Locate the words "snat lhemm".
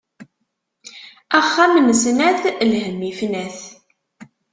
2.03-2.99